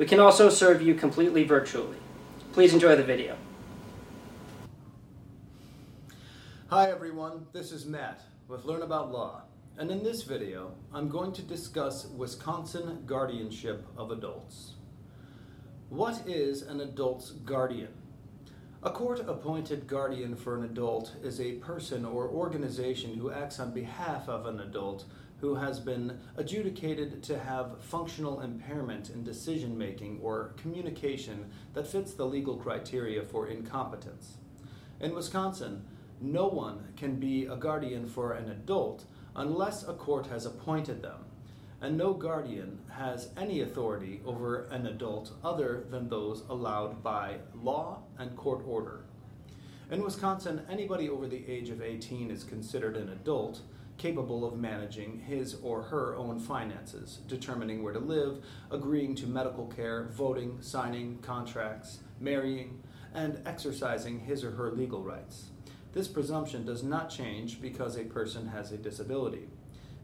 We 0.00 0.06
can 0.06 0.18
also 0.18 0.48
serve 0.48 0.80
you 0.80 0.94
completely 0.94 1.44
virtually. 1.44 1.98
Please 2.54 2.72
enjoy 2.72 2.96
the 2.96 3.02
video. 3.02 3.36
Hi 6.68 6.90
everyone, 6.90 7.44
this 7.52 7.70
is 7.70 7.84
Matt 7.84 8.22
with 8.48 8.64
Learn 8.64 8.80
About 8.80 9.12
Law, 9.12 9.42
and 9.76 9.90
in 9.90 10.02
this 10.02 10.22
video 10.22 10.72
I'm 10.90 11.10
going 11.10 11.34
to 11.34 11.42
discuss 11.42 12.06
Wisconsin 12.06 13.02
guardianship 13.04 13.86
of 13.94 14.10
adults. 14.10 14.76
What 15.90 16.22
is 16.26 16.62
an 16.62 16.80
adult's 16.80 17.32
guardian? 17.32 17.92
A 18.82 18.90
court 18.90 19.20
appointed 19.28 19.86
guardian 19.86 20.34
for 20.34 20.56
an 20.56 20.64
adult 20.64 21.12
is 21.22 21.42
a 21.42 21.56
person 21.56 22.06
or 22.06 22.26
organization 22.26 23.16
who 23.16 23.30
acts 23.30 23.60
on 23.60 23.74
behalf 23.74 24.30
of 24.30 24.46
an 24.46 24.60
adult 24.60 25.04
who 25.40 25.54
has 25.54 25.80
been 25.80 26.18
adjudicated 26.36 27.22
to 27.22 27.38
have 27.38 27.82
functional 27.82 28.40
impairment 28.40 29.10
in 29.10 29.24
decision 29.24 29.76
making 29.76 30.18
or 30.22 30.52
communication 30.56 31.50
that 31.74 31.86
fits 31.86 32.12
the 32.12 32.26
legal 32.26 32.56
criteria 32.56 33.22
for 33.22 33.48
incompetence. 33.48 34.36
In 35.00 35.14
Wisconsin, 35.14 35.84
no 36.20 36.46
one 36.46 36.92
can 36.96 37.16
be 37.16 37.46
a 37.46 37.56
guardian 37.56 38.06
for 38.06 38.32
an 38.34 38.50
adult 38.50 39.04
unless 39.34 39.88
a 39.88 39.94
court 39.94 40.26
has 40.26 40.44
appointed 40.44 41.00
them, 41.00 41.24
and 41.80 41.96
no 41.96 42.12
guardian 42.12 42.78
has 42.90 43.30
any 43.38 43.62
authority 43.62 44.20
over 44.26 44.64
an 44.64 44.86
adult 44.86 45.32
other 45.42 45.84
than 45.90 46.08
those 46.08 46.42
allowed 46.50 47.02
by 47.02 47.36
law 47.62 48.02
and 48.18 48.36
court 48.36 48.62
order. 48.66 49.04
In 49.90 50.02
Wisconsin, 50.02 50.60
anybody 50.70 51.08
over 51.08 51.26
the 51.26 51.48
age 51.48 51.70
of 51.70 51.80
18 51.80 52.30
is 52.30 52.44
considered 52.44 52.96
an 52.96 53.08
adult 53.08 53.60
capable 54.00 54.46
of 54.46 54.58
managing 54.58 55.18
his 55.18 55.56
or 55.62 55.82
her 55.82 56.16
own 56.16 56.40
finances, 56.40 57.18
determining 57.28 57.82
where 57.82 57.92
to 57.92 57.98
live, 57.98 58.42
agreeing 58.70 59.14
to 59.14 59.26
medical 59.26 59.66
care, 59.66 60.08
voting, 60.12 60.56
signing 60.62 61.18
contracts, 61.18 61.98
marrying, 62.18 62.82
and 63.12 63.42
exercising 63.44 64.18
his 64.20 64.42
or 64.42 64.52
her 64.52 64.70
legal 64.72 65.02
rights. 65.02 65.50
This 65.92 66.08
presumption 66.08 66.64
does 66.64 66.82
not 66.82 67.10
change 67.10 67.60
because 67.60 67.98
a 67.98 68.04
person 68.04 68.48
has 68.48 68.72
a 68.72 68.78
disability. 68.78 69.48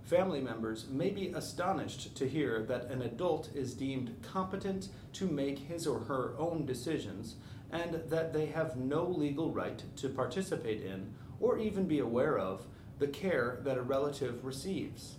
Family 0.02 0.42
members 0.42 0.86
may 0.90 1.08
be 1.08 1.28
astonished 1.28 2.14
to 2.16 2.28
hear 2.28 2.64
that 2.64 2.90
an 2.90 3.00
adult 3.00 3.48
is 3.54 3.72
deemed 3.72 4.14
competent 4.20 4.90
to 5.14 5.26
make 5.26 5.58
his 5.58 5.86
or 5.86 6.00
her 6.00 6.34
own 6.38 6.66
decisions 6.66 7.36
and 7.72 7.94
that 8.10 8.34
they 8.34 8.44
have 8.44 8.76
no 8.76 9.06
legal 9.06 9.50
right 9.50 9.82
to 9.96 10.10
participate 10.10 10.82
in 10.82 11.14
or 11.40 11.58
even 11.58 11.86
be 11.86 12.00
aware 12.00 12.38
of 12.38 12.66
the 12.98 13.06
care 13.06 13.58
that 13.62 13.78
a 13.78 13.82
relative 13.82 14.44
receives. 14.44 15.16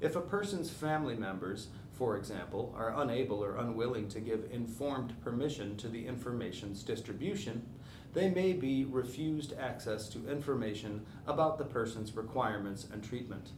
If 0.00 0.16
a 0.16 0.20
person's 0.20 0.70
family 0.70 1.14
members, 1.14 1.68
for 1.92 2.16
example, 2.16 2.74
are 2.76 3.00
unable 3.00 3.42
or 3.44 3.56
unwilling 3.56 4.08
to 4.08 4.20
give 4.20 4.50
informed 4.50 5.20
permission 5.22 5.76
to 5.76 5.88
the 5.88 6.06
information's 6.06 6.82
distribution, 6.82 7.62
they 8.12 8.28
may 8.28 8.52
be 8.52 8.84
refused 8.84 9.54
access 9.58 10.08
to 10.08 10.28
information 10.28 11.06
about 11.26 11.58
the 11.58 11.64
person's 11.64 12.16
requirements 12.16 12.86
and 12.92 13.02
treatment. 13.02 13.50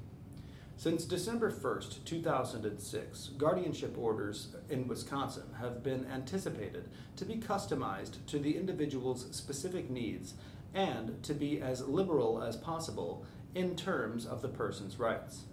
Since 0.76 1.04
December 1.04 1.50
1st, 1.50 2.04
2006, 2.04 3.30
guardianship 3.38 3.96
orders 3.96 4.48
in 4.68 4.88
Wisconsin 4.88 5.44
have 5.60 5.82
been 5.82 6.04
anticipated 6.12 6.88
to 7.16 7.24
be 7.24 7.36
customized 7.36 8.16
to 8.26 8.38
the 8.38 8.56
individual's 8.56 9.26
specific 9.30 9.88
needs 9.88 10.34
and 10.74 11.22
to 11.22 11.32
be 11.32 11.60
as 11.60 11.86
liberal 11.86 12.42
as 12.42 12.56
possible 12.56 13.24
in 13.54 13.76
terms 13.76 14.26
of 14.26 14.42
the 14.42 14.48
person's 14.48 14.98
rights. 14.98 15.44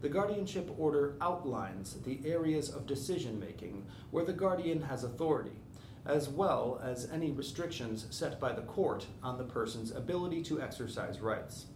The 0.00 0.08
guardianship 0.08 0.70
order 0.78 1.14
outlines 1.20 1.94
the 2.04 2.20
areas 2.24 2.68
of 2.68 2.86
decision 2.86 3.40
making 3.40 3.84
where 4.10 4.24
the 4.24 4.32
guardian 4.32 4.82
has 4.82 5.02
authority, 5.02 5.58
as 6.06 6.28
well 6.28 6.80
as 6.82 7.10
any 7.10 7.32
restrictions 7.32 8.06
set 8.10 8.38
by 8.38 8.52
the 8.52 8.62
court 8.62 9.06
on 9.22 9.38
the 9.38 9.44
person's 9.44 9.90
ability 9.90 10.42
to 10.44 10.62
exercise 10.62 11.20
rights. 11.20 11.66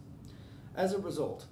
As 0.75 0.93
a 0.93 0.99
result, 0.99 1.45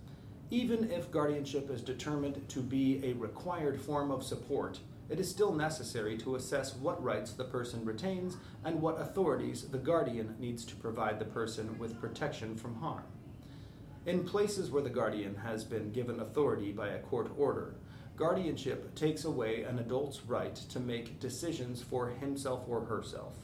even 0.49 0.89
if 0.91 1.11
guardianship 1.11 1.69
is 1.69 1.81
determined 1.81 2.47
to 2.49 2.59
be 2.61 3.01
a 3.03 3.13
required 3.13 3.79
form 3.79 4.09
of 4.09 4.23
support, 4.23 4.79
it 5.09 5.19
is 5.19 5.29
still 5.29 5.53
necessary 5.53 6.17
to 6.19 6.35
assess 6.35 6.75
what 6.75 7.03
rights 7.03 7.33
the 7.33 7.43
person 7.43 7.83
retains 7.83 8.37
and 8.63 8.81
what 8.81 8.99
authorities 8.99 9.63
the 9.63 9.77
guardian 9.77 10.35
needs 10.39 10.63
to 10.65 10.75
provide 10.75 11.19
the 11.19 11.25
person 11.25 11.77
with 11.77 11.99
protection 11.99 12.55
from 12.55 12.75
harm. 12.75 13.03
In 14.03 14.23
places 14.23 14.71
where 14.71 14.81
the 14.81 14.89
guardian 14.89 15.35
has 15.35 15.63
been 15.63 15.91
given 15.91 16.21
authority 16.21 16.71
by 16.71 16.87
a 16.87 16.99
court 16.99 17.31
order, 17.37 17.75
guardianship 18.17 18.95
takes 18.95 19.25
away 19.25 19.61
an 19.61 19.77
adult's 19.77 20.25
right 20.25 20.55
to 20.55 20.79
make 20.79 21.19
decisions 21.19 21.83
for 21.83 22.07
himself 22.07 22.63
or 22.67 22.83
herself. 22.83 23.35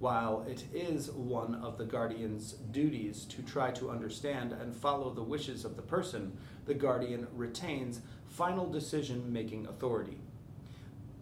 While 0.00 0.44
it 0.46 0.64
is 0.74 1.10
one 1.12 1.54
of 1.54 1.78
the 1.78 1.86
guardian's 1.86 2.52
duties 2.72 3.24
to 3.24 3.40
try 3.40 3.70
to 3.70 3.90
understand 3.90 4.52
and 4.52 4.76
follow 4.76 5.14
the 5.14 5.22
wishes 5.22 5.64
of 5.64 5.76
the 5.76 5.82
person, 5.82 6.36
the 6.66 6.74
guardian 6.74 7.26
retains 7.34 8.02
final 8.26 8.68
decision 8.68 9.32
making 9.32 9.66
authority. 9.66 10.18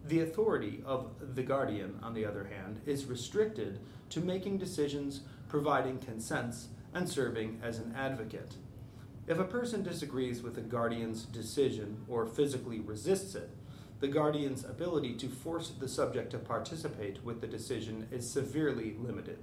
The 0.05 0.19
authority 0.19 0.83
of 0.85 1.13
the 1.35 1.43
guardian, 1.43 1.97
on 2.03 2.13
the 2.13 2.25
other 2.25 2.43
hand, 2.43 2.81
is 2.85 3.05
restricted 3.05 3.79
to 4.09 4.19
making 4.19 4.57
decisions, 4.57 5.21
providing 5.47 5.99
consents, 5.99 6.67
and 6.93 7.07
serving 7.07 7.61
as 7.63 7.77
an 7.77 7.93
advocate. 7.95 8.55
If 9.27 9.37
a 9.37 9.43
person 9.43 9.83
disagrees 9.83 10.41
with 10.41 10.55
the 10.55 10.61
guardian's 10.61 11.25
decision 11.25 12.05
or 12.07 12.25
physically 12.25 12.79
resists 12.79 13.35
it, 13.35 13.51
the 13.99 14.07
guardian's 14.07 14.65
ability 14.65 15.13
to 15.17 15.29
force 15.29 15.69
the 15.69 15.87
subject 15.87 16.31
to 16.31 16.39
participate 16.39 17.23
with 17.23 17.39
the 17.39 17.47
decision 17.47 18.07
is 18.11 18.27
severely 18.27 18.95
limited. 18.99 19.37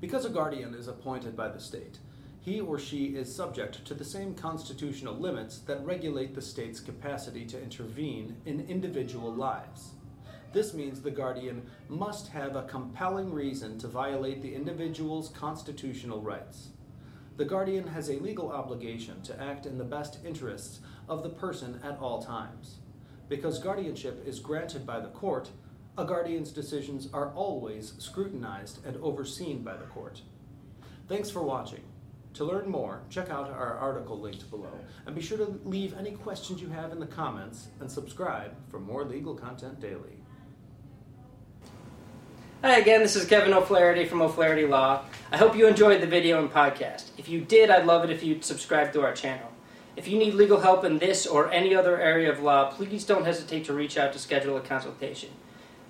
Because 0.00 0.24
a 0.24 0.30
guardian 0.30 0.72
is 0.72 0.86
appointed 0.86 1.36
by 1.36 1.48
the 1.48 1.58
state, 1.58 1.98
he 2.40 2.60
or 2.60 2.78
she 2.78 3.16
is 3.16 3.34
subject 3.34 3.84
to 3.86 3.94
the 3.94 4.04
same 4.04 4.34
constitutional 4.34 5.14
limits 5.14 5.58
that 5.60 5.84
regulate 5.84 6.34
the 6.34 6.42
state's 6.42 6.78
capacity 6.78 7.44
to 7.46 7.60
intervene 7.60 8.36
in 8.46 8.68
individual 8.68 9.32
lives. 9.32 9.94
This 10.52 10.74
means 10.74 11.00
the 11.00 11.10
guardian 11.10 11.68
must 11.88 12.28
have 12.28 12.54
a 12.54 12.62
compelling 12.62 13.32
reason 13.32 13.78
to 13.78 13.88
violate 13.88 14.42
the 14.42 14.54
individual's 14.54 15.30
constitutional 15.30 16.20
rights 16.20 16.68
the 17.36 17.44
guardian 17.44 17.88
has 17.88 18.08
a 18.08 18.20
legal 18.20 18.52
obligation 18.52 19.20
to 19.22 19.42
act 19.42 19.66
in 19.66 19.76
the 19.76 19.84
best 19.84 20.18
interests 20.24 20.80
of 21.08 21.22
the 21.22 21.28
person 21.28 21.80
at 21.82 21.98
all 21.98 22.22
times. 22.22 22.76
Because 23.28 23.58
guardianship 23.58 24.24
is 24.26 24.38
granted 24.38 24.86
by 24.86 25.00
the 25.00 25.08
court, 25.08 25.50
a 25.98 26.04
guardian's 26.04 26.52
decisions 26.52 27.08
are 27.12 27.32
always 27.34 27.94
scrutinized 27.98 28.84
and 28.86 28.96
overseen 28.98 29.62
by 29.62 29.76
the 29.76 29.86
court. 29.86 30.22
Thanks 31.08 31.30
for 31.30 31.42
watching. 31.42 31.82
To 32.34 32.44
learn 32.44 32.68
more, 32.68 33.02
check 33.10 33.30
out 33.30 33.50
our 33.50 33.78
article 33.78 34.18
linked 34.18 34.50
below, 34.50 34.72
and 35.06 35.14
be 35.14 35.22
sure 35.22 35.38
to 35.38 35.60
leave 35.64 35.96
any 35.96 36.12
questions 36.12 36.60
you 36.60 36.68
have 36.68 36.92
in 36.92 36.98
the 36.98 37.06
comments 37.06 37.68
and 37.80 37.90
subscribe 37.90 38.54
for 38.68 38.80
more 38.80 39.04
legal 39.04 39.34
content 39.34 39.80
daily. 39.80 40.18
Hi 42.64 42.78
again, 42.78 43.02
this 43.02 43.14
is 43.14 43.26
Kevin 43.26 43.52
O'Flaherty 43.52 44.06
from 44.06 44.22
O'Flaherty 44.22 44.64
Law. 44.64 45.02
I 45.30 45.36
hope 45.36 45.54
you 45.54 45.66
enjoyed 45.66 46.00
the 46.00 46.06
video 46.06 46.38
and 46.38 46.50
podcast. 46.50 47.10
If 47.18 47.28
you 47.28 47.42
did, 47.42 47.68
I'd 47.68 47.84
love 47.84 48.04
it 48.04 48.10
if 48.10 48.24
you'd 48.24 48.42
subscribe 48.42 48.90
to 48.94 49.02
our 49.02 49.12
channel. 49.12 49.52
If 49.96 50.08
you 50.08 50.16
need 50.16 50.32
legal 50.32 50.60
help 50.60 50.82
in 50.82 50.96
this 50.96 51.26
or 51.26 51.52
any 51.52 51.74
other 51.74 52.00
area 52.00 52.32
of 52.32 52.40
law, 52.40 52.70
please 52.70 53.04
don't 53.04 53.26
hesitate 53.26 53.66
to 53.66 53.74
reach 53.74 53.98
out 53.98 54.14
to 54.14 54.18
schedule 54.18 54.56
a 54.56 54.62
consultation. 54.62 55.28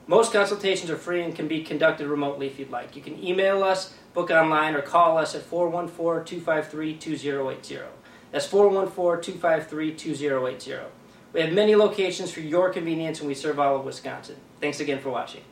Most 0.09 0.33
consultations 0.33 0.91
are 0.91 0.97
free 0.97 1.23
and 1.23 1.37
can 1.37 1.47
be 1.47 1.63
conducted 1.63 2.09
remotely 2.09 2.49
if 2.49 2.59
you'd 2.59 2.73
like. 2.73 2.97
You 2.97 3.03
can 3.03 3.25
email 3.25 3.63
us, 3.63 3.95
book 4.13 4.33
online, 4.33 4.75
or 4.75 4.83
call 4.83 5.17
us 5.17 5.37
at 5.37 5.43
414 5.43 6.25
253 6.25 6.97
2080. 6.97 7.85
That's 8.33 8.47
414 8.47 9.23
253 9.35 9.95
2080. 9.95 10.75
We 11.35 11.41
have 11.41 11.53
many 11.53 11.77
locations 11.77 12.33
for 12.33 12.41
your 12.41 12.71
convenience 12.71 13.21
and 13.21 13.29
we 13.29 13.37
serve 13.37 13.61
all 13.61 13.77
of 13.77 13.85
Wisconsin. 13.85 14.39
Thanks 14.61 14.81
again 14.81 14.99
for 14.99 15.11
watching. 15.11 15.43